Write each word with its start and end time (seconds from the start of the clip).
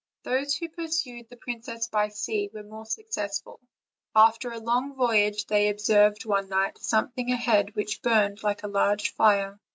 Those 0.23 0.55
who 0.55 0.67
pursued 0.67 1.29
the 1.29 1.37
princess 1.37 1.85
by 1.87 2.07
sea 2.09 2.49
were 2.51 2.63
more 2.63 2.87
suc 2.87 3.05
cessful, 3.11 3.59
for 3.59 3.59
after 4.15 4.51
a 4.51 4.57
long 4.57 4.95
voyage 4.95 5.45
they 5.45 5.69
observed 5.69 6.25
one 6.25 6.49
night 6.49 6.79
something 6.79 7.31
ahead 7.31 7.75
which 7.75 8.01
burned 8.01 8.41
like 8.41 8.63
a 8.63 8.67
large 8.67 9.13
fire. 9.13 9.59